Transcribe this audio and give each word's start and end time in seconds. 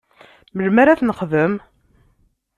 Melmi 0.55 0.79
ara 0.81 0.91
ad 0.93 0.99
t-nexdem? 0.99 1.53